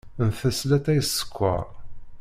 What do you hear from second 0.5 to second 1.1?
latay s